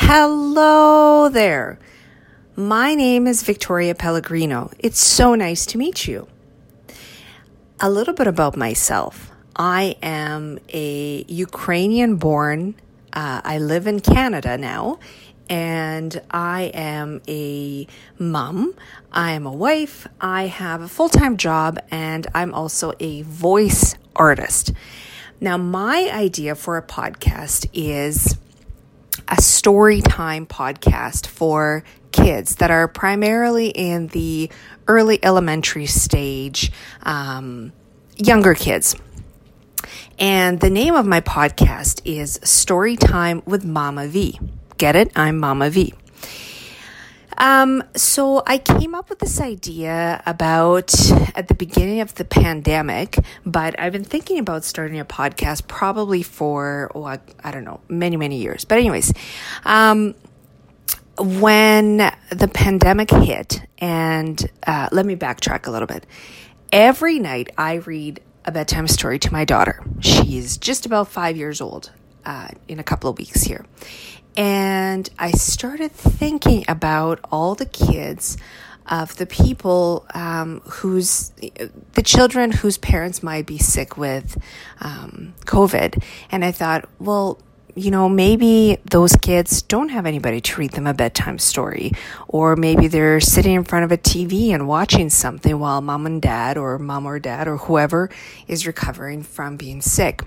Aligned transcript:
Hello 0.00 1.28
there. 1.28 1.76
My 2.54 2.94
name 2.94 3.26
is 3.26 3.42
Victoria 3.42 3.96
Pellegrino. 3.96 4.70
It's 4.78 5.00
so 5.00 5.34
nice 5.34 5.66
to 5.66 5.76
meet 5.76 6.06
you. 6.06 6.28
A 7.80 7.90
little 7.90 8.14
bit 8.14 8.28
about 8.28 8.56
myself. 8.56 9.32
I 9.56 9.96
am 10.00 10.60
a 10.72 11.24
Ukrainian 11.26 12.14
born, 12.14 12.76
uh, 13.12 13.40
I 13.44 13.58
live 13.58 13.88
in 13.88 13.98
Canada 13.98 14.56
now, 14.56 15.00
and 15.50 16.22
I 16.30 16.70
am 16.72 17.20
a 17.26 17.88
mom. 18.20 18.74
I 19.12 19.32
am 19.32 19.46
a 19.46 19.52
wife. 19.52 20.06
I 20.20 20.46
have 20.46 20.80
a 20.80 20.88
full 20.88 21.08
time 21.08 21.36
job, 21.36 21.80
and 21.90 22.24
I'm 22.36 22.54
also 22.54 22.92
a 23.00 23.22
voice 23.22 23.96
artist. 24.14 24.72
Now, 25.40 25.56
my 25.58 26.08
idea 26.12 26.54
for 26.54 26.76
a 26.76 26.82
podcast 26.82 27.68
is 27.72 28.38
a 29.28 29.40
story 29.40 30.00
time 30.00 30.46
podcast 30.46 31.26
for 31.26 31.84
kids 32.12 32.56
that 32.56 32.70
are 32.70 32.88
primarily 32.88 33.68
in 33.68 34.06
the 34.08 34.50
early 34.86 35.22
elementary 35.22 35.86
stage, 35.86 36.72
um, 37.02 37.72
younger 38.16 38.54
kids. 38.54 38.96
And 40.18 40.58
the 40.58 40.70
name 40.70 40.94
of 40.94 41.06
my 41.06 41.20
podcast 41.20 42.00
is 42.04 42.40
Story 42.42 42.96
Time 42.96 43.42
with 43.44 43.64
Mama 43.64 44.08
V. 44.08 44.40
Get 44.78 44.96
it? 44.96 45.12
I'm 45.14 45.38
Mama 45.38 45.70
V. 45.70 45.94
Um, 47.38 47.84
so 47.96 48.42
I 48.46 48.58
came 48.58 48.94
up 48.94 49.08
with 49.08 49.20
this 49.20 49.40
idea 49.40 50.22
about 50.26 50.92
at 51.36 51.48
the 51.48 51.54
beginning 51.54 52.00
of 52.00 52.14
the 52.16 52.24
pandemic, 52.24 53.18
but 53.46 53.78
I've 53.78 53.92
been 53.92 54.04
thinking 54.04 54.38
about 54.38 54.64
starting 54.64 54.98
a 54.98 55.04
podcast 55.04 55.68
probably 55.68 56.22
for, 56.22 56.90
oh, 56.94 57.04
I, 57.04 57.20
I 57.42 57.50
don't 57.52 57.64
know, 57.64 57.80
many, 57.88 58.16
many 58.16 58.38
years. 58.38 58.64
But, 58.64 58.78
anyways, 58.78 59.12
um, 59.64 60.14
when 61.18 61.98
the 62.30 62.50
pandemic 62.52 63.10
hit, 63.10 63.62
and 63.78 64.50
uh, 64.66 64.88
let 64.92 65.06
me 65.06 65.16
backtrack 65.16 65.66
a 65.66 65.70
little 65.70 65.86
bit. 65.86 66.06
Every 66.72 67.18
night 67.18 67.50
I 67.56 67.74
read 67.74 68.20
a 68.44 68.52
bedtime 68.52 68.88
story 68.88 69.18
to 69.20 69.32
my 69.32 69.44
daughter. 69.44 69.82
She's 70.00 70.56
just 70.58 70.86
about 70.86 71.08
five 71.08 71.36
years 71.36 71.60
old 71.60 71.92
uh, 72.24 72.48
in 72.66 72.78
a 72.78 72.84
couple 72.84 73.10
of 73.10 73.18
weeks 73.18 73.42
here. 73.42 73.64
And 74.38 75.10
I 75.18 75.32
started 75.32 75.90
thinking 75.90 76.64
about 76.68 77.18
all 77.32 77.56
the 77.56 77.66
kids 77.66 78.36
of 78.86 79.16
the 79.16 79.26
people 79.26 80.06
um, 80.14 80.60
whose 80.60 81.30
the 81.94 82.02
children 82.04 82.52
whose 82.52 82.78
parents 82.78 83.20
might 83.20 83.46
be 83.46 83.58
sick 83.58 83.96
with 83.96 84.40
um, 84.80 85.34
COVID, 85.40 86.00
and 86.30 86.44
I 86.44 86.52
thought, 86.52 86.88
well, 87.00 87.40
you 87.74 87.90
know, 87.90 88.08
maybe 88.08 88.78
those 88.88 89.16
kids 89.16 89.60
don't 89.60 89.88
have 89.88 90.06
anybody 90.06 90.40
to 90.40 90.60
read 90.60 90.70
them 90.70 90.86
a 90.86 90.94
bedtime 90.94 91.40
story, 91.40 91.90
or 92.28 92.54
maybe 92.54 92.86
they're 92.86 93.18
sitting 93.18 93.54
in 93.54 93.64
front 93.64 93.86
of 93.86 93.90
a 93.90 93.98
TV 93.98 94.50
and 94.50 94.68
watching 94.68 95.10
something 95.10 95.58
while 95.58 95.80
mom 95.80 96.06
and 96.06 96.22
dad, 96.22 96.56
or 96.56 96.78
mom 96.78 97.06
or 97.06 97.18
dad, 97.18 97.48
or 97.48 97.56
whoever 97.56 98.08
is 98.46 98.68
recovering 98.68 99.24
from 99.24 99.56
being 99.56 99.82
sick. 99.82 100.22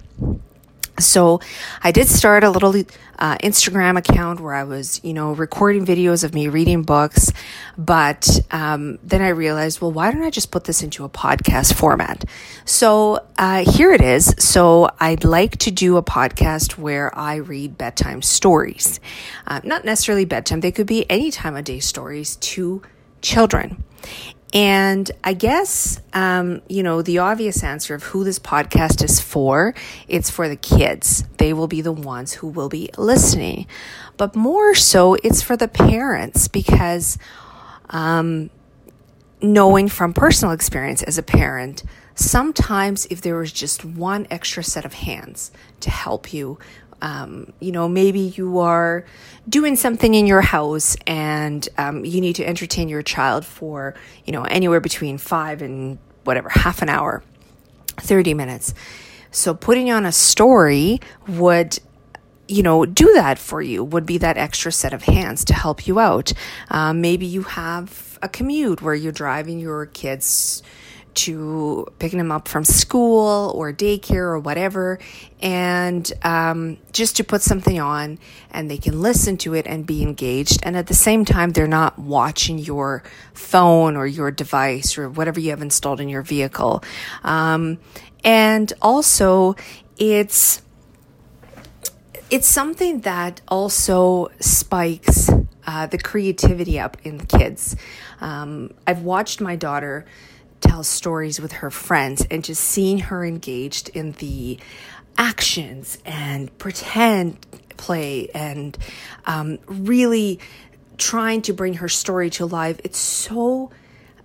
So 0.99 1.39
I 1.83 1.91
did 1.91 2.07
start 2.07 2.43
a 2.43 2.49
little 2.49 2.75
uh, 3.17 3.37
Instagram 3.37 3.97
account 3.97 4.39
where 4.39 4.53
I 4.53 4.63
was, 4.63 4.99
you 5.03 5.13
know, 5.13 5.33
recording 5.33 5.85
videos 5.85 6.23
of 6.23 6.33
me 6.33 6.47
reading 6.47 6.83
books. 6.83 7.31
But 7.77 8.41
um, 8.51 8.99
then 9.03 9.21
I 9.21 9.29
realized, 9.29 9.81
well, 9.81 9.91
why 9.91 10.11
don't 10.11 10.23
I 10.23 10.29
just 10.29 10.51
put 10.51 10.65
this 10.65 10.83
into 10.83 11.03
a 11.03 11.09
podcast 11.09 11.73
format? 11.75 12.25
So 12.65 13.25
uh, 13.37 13.63
here 13.63 13.93
it 13.93 14.01
is. 14.01 14.33
So 14.39 14.89
I'd 14.99 15.23
like 15.23 15.57
to 15.59 15.71
do 15.71 15.97
a 15.97 16.03
podcast 16.03 16.77
where 16.77 17.17
I 17.17 17.35
read 17.35 17.77
bedtime 17.77 18.21
stories. 18.21 18.99
Uh, 19.47 19.61
not 19.63 19.85
necessarily 19.85 20.25
bedtime, 20.25 20.61
they 20.61 20.71
could 20.71 20.87
be 20.87 21.09
any 21.09 21.31
time 21.31 21.55
of 21.55 21.63
day 21.63 21.79
stories 21.79 22.35
to 22.37 22.81
children. 23.21 23.83
And 24.53 25.09
I 25.23 25.33
guess, 25.33 26.01
um, 26.11 26.61
you 26.67 26.83
know, 26.83 27.01
the 27.01 27.19
obvious 27.19 27.63
answer 27.63 27.95
of 27.95 28.03
who 28.03 28.25
this 28.25 28.37
podcast 28.37 29.03
is 29.03 29.21
for, 29.21 29.73
it's 30.09 30.29
for 30.29 30.49
the 30.49 30.57
kids. 30.57 31.23
They 31.37 31.53
will 31.53 31.67
be 31.67 31.81
the 31.81 31.93
ones 31.93 32.33
who 32.33 32.47
will 32.47 32.67
be 32.67 32.89
listening. 32.97 33.67
But 34.17 34.35
more 34.35 34.75
so, 34.75 35.15
it's 35.15 35.41
for 35.41 35.55
the 35.55 35.69
parents 35.69 36.49
because, 36.49 37.17
um, 37.89 38.49
knowing 39.41 39.87
from 39.87 40.13
personal 40.13 40.53
experience 40.53 41.01
as 41.03 41.17
a 41.17 41.23
parent, 41.23 41.83
sometimes 42.15 43.05
if 43.09 43.21
there 43.21 43.37
was 43.37 43.53
just 43.53 43.85
one 43.85 44.27
extra 44.29 44.63
set 44.63 44.83
of 44.83 44.93
hands 44.93 45.51
to 45.79 45.89
help 45.89 46.33
you 46.33 46.59
um, 47.01 47.51
you 47.59 47.71
know, 47.71 47.87
maybe 47.87 48.19
you 48.19 48.59
are 48.59 49.05
doing 49.49 49.75
something 49.75 50.13
in 50.13 50.27
your 50.27 50.41
house 50.41 50.95
and 51.07 51.67
um, 51.77 52.05
you 52.05 52.21
need 52.21 52.35
to 52.35 52.45
entertain 52.45 52.89
your 52.89 53.01
child 53.01 53.45
for, 53.45 53.95
you 54.25 54.33
know, 54.33 54.43
anywhere 54.43 54.79
between 54.79 55.17
five 55.17 55.61
and 55.61 55.97
whatever, 56.23 56.49
half 56.49 56.81
an 56.81 56.89
hour, 56.89 57.23
30 57.97 58.33
minutes. 58.33 58.73
So 59.31 59.53
putting 59.53 59.91
on 59.91 60.05
a 60.05 60.11
story 60.11 60.99
would 61.27 61.79
you 62.47 62.63
know, 62.63 62.85
do 62.85 63.13
that 63.13 63.39
for 63.39 63.61
you 63.61 63.81
would 63.81 64.05
be 64.05 64.17
that 64.17 64.37
extra 64.37 64.73
set 64.73 64.93
of 64.93 65.03
hands 65.03 65.45
to 65.45 65.53
help 65.53 65.87
you 65.87 65.99
out. 65.99 66.33
Um, 66.69 66.99
maybe 66.99 67.25
you 67.25 67.43
have 67.43 68.19
a 68.21 68.27
commute 68.27 68.81
where 68.81 68.93
you're 68.93 69.13
driving 69.13 69.57
your 69.57 69.85
kids 69.85 70.61
to 71.13 71.87
picking 71.99 72.17
them 72.17 72.31
up 72.31 72.47
from 72.47 72.63
school 72.63 73.51
or 73.55 73.73
daycare 73.73 74.15
or 74.15 74.39
whatever, 74.39 74.99
and 75.41 76.11
um, 76.23 76.77
just 76.91 77.17
to 77.17 77.23
put 77.23 77.41
something 77.41 77.79
on 77.79 78.19
and 78.51 78.69
they 78.69 78.77
can 78.77 79.01
listen 79.01 79.37
to 79.37 79.53
it 79.53 79.67
and 79.67 79.85
be 79.85 80.01
engaged. 80.03 80.59
And 80.63 80.77
at 80.77 80.87
the 80.87 80.93
same 80.93 81.25
time, 81.25 81.51
they're 81.51 81.67
not 81.67 81.99
watching 81.99 82.57
your 82.57 83.03
phone 83.33 83.95
or 83.95 84.07
your 84.07 84.31
device 84.31 84.97
or 84.97 85.09
whatever 85.09 85.39
you 85.39 85.49
have 85.49 85.61
installed 85.61 85.99
in 85.99 86.09
your 86.09 86.21
vehicle. 86.21 86.83
Um, 87.23 87.79
and 88.23 88.71
also, 88.81 89.55
it's 89.97 90.61
it's 92.29 92.47
something 92.47 93.01
that 93.01 93.41
also 93.49 94.29
spikes 94.39 95.29
uh, 95.67 95.85
the 95.87 95.97
creativity 95.97 96.79
up 96.79 96.97
in 97.03 97.19
kids. 97.25 97.75
Um, 98.21 98.73
I've 98.87 99.01
watched 99.01 99.41
my 99.41 99.55
daughter 99.55 100.05
tell 100.71 100.83
stories 100.83 101.41
with 101.41 101.51
her 101.51 101.69
friends 101.69 102.25
and 102.31 102.45
just 102.45 102.63
seeing 102.63 102.97
her 102.97 103.25
engaged 103.25 103.89
in 103.89 104.13
the 104.13 104.57
actions 105.17 105.97
and 106.05 106.57
pretend 106.59 107.37
play 107.75 108.29
and 108.33 108.77
um, 109.25 109.59
really 109.65 110.39
trying 110.97 111.41
to 111.41 111.51
bring 111.51 111.73
her 111.73 111.89
story 111.89 112.29
to 112.29 112.45
life. 112.45 112.79
It's 112.85 112.97
so 112.97 113.69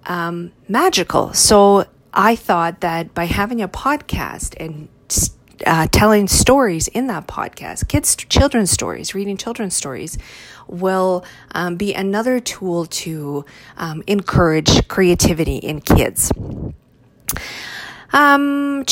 um, 0.05 0.53
magical. 0.69 1.33
So 1.33 1.87
I 2.15 2.37
thought 2.37 2.81
that 2.81 3.13
by 3.13 3.25
having 3.25 3.61
a 3.61 3.67
podcast 3.67 4.55
and 4.61 4.89
uh, 5.65 5.87
telling 5.91 6.29
stories 6.29 6.89
in 6.89 7.07
that 7.07 7.27
podcast, 7.27 7.89
kids, 7.89 8.17
children's 8.17 8.71
stories, 8.71 9.15
reading 9.15 9.37
children's 9.37 9.75
stories, 9.75 10.19
will 10.67 11.25
um, 11.53 11.77
be 11.77 11.95
another 11.95 12.41
tool 12.41 12.87
to 12.87 13.45
um, 13.77 14.03
encourage 14.07 14.87
creativity 14.89 15.57
in 15.57 15.81
kids. 15.81 16.33
Um, 18.13 18.85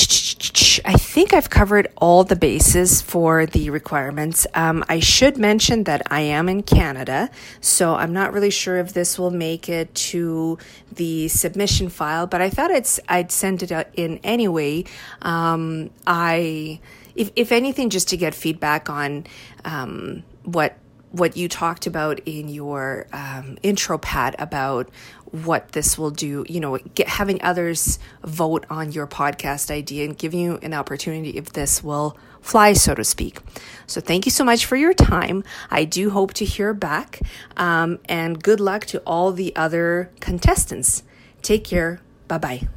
I 0.84 0.96
think 1.14 1.32
I've 1.32 1.48
covered 1.48 1.86
all 1.96 2.24
the 2.24 2.34
bases 2.34 3.00
for 3.00 3.46
the 3.46 3.70
requirements. 3.70 4.48
Um, 4.52 4.84
I 4.88 4.98
should 4.98 5.38
mention 5.38 5.84
that 5.84 6.02
I 6.10 6.22
am 6.22 6.48
in 6.48 6.64
Canada, 6.64 7.30
so 7.60 7.94
I'm 7.94 8.12
not 8.12 8.32
really 8.32 8.50
sure 8.50 8.78
if 8.78 8.94
this 8.94 9.16
will 9.16 9.30
make 9.30 9.68
it 9.68 9.94
to 10.10 10.58
the 10.90 11.28
submission 11.28 11.88
file, 11.88 12.26
but 12.26 12.42
I 12.42 12.50
thought 12.50 12.72
it's, 12.72 12.98
I'd 13.08 13.30
send 13.30 13.62
it 13.62 13.70
in 13.94 14.18
anyway. 14.24 14.86
Um, 15.22 15.90
I, 16.04 16.80
if, 17.14 17.30
if 17.36 17.52
anything, 17.52 17.90
just 17.90 18.08
to 18.08 18.16
get 18.16 18.34
feedback 18.34 18.90
on 18.90 19.24
um, 19.64 20.24
what 20.42 20.76
what 21.12 21.36
you 21.36 21.48
talked 21.48 21.86
about 21.86 22.18
in 22.26 22.48
your 22.48 23.06
um, 23.12 23.56
intro, 23.62 23.98
Pat, 23.98 24.34
about 24.40 24.90
what 25.34 25.72
this 25.72 25.98
will 25.98 26.10
do, 26.10 26.44
you 26.48 26.60
know, 26.60 26.78
get, 26.94 27.08
having 27.08 27.42
others 27.42 27.98
vote 28.22 28.64
on 28.70 28.92
your 28.92 29.06
podcast 29.06 29.70
idea 29.70 30.04
and 30.04 30.16
giving 30.16 30.40
you 30.40 30.58
an 30.62 30.72
opportunity 30.72 31.30
if 31.30 31.52
this 31.52 31.82
will 31.82 32.16
fly, 32.40 32.72
so 32.72 32.94
to 32.94 33.02
speak. 33.02 33.38
So 33.86 34.00
thank 34.00 34.26
you 34.26 34.30
so 34.30 34.44
much 34.44 34.64
for 34.64 34.76
your 34.76 34.94
time. 34.94 35.42
I 35.70 35.84
do 35.84 36.10
hope 36.10 36.34
to 36.34 36.44
hear 36.44 36.72
back. 36.72 37.20
Um, 37.56 37.98
and 38.04 38.40
good 38.42 38.60
luck 38.60 38.84
to 38.86 39.00
all 39.00 39.32
the 39.32 39.54
other 39.56 40.10
contestants. 40.20 41.02
Take 41.42 41.64
care. 41.64 42.00
Bye 42.28 42.38
bye. 42.38 42.68